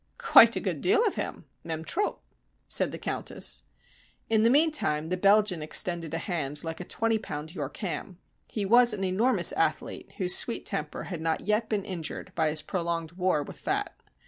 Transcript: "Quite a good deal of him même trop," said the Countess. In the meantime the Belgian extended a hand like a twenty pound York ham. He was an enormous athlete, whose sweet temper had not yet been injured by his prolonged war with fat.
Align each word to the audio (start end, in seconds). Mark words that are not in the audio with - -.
"Quite 0.17 0.55
a 0.55 0.59
good 0.59 0.81
deal 0.81 1.05
of 1.05 1.13
him 1.13 1.45
même 1.63 1.85
trop," 1.85 2.23
said 2.67 2.91
the 2.91 2.97
Countess. 2.97 3.61
In 4.31 4.41
the 4.41 4.49
meantime 4.49 5.09
the 5.09 5.15
Belgian 5.15 5.61
extended 5.61 6.11
a 6.15 6.17
hand 6.17 6.63
like 6.63 6.79
a 6.79 6.83
twenty 6.83 7.19
pound 7.19 7.53
York 7.53 7.77
ham. 7.77 8.17
He 8.49 8.65
was 8.65 8.93
an 8.95 9.03
enormous 9.03 9.51
athlete, 9.53 10.13
whose 10.17 10.35
sweet 10.35 10.65
temper 10.65 11.03
had 11.03 11.21
not 11.21 11.41
yet 11.41 11.69
been 11.69 11.85
injured 11.85 12.31
by 12.33 12.49
his 12.49 12.63
prolonged 12.63 13.11
war 13.11 13.43
with 13.43 13.59
fat. 13.59 13.95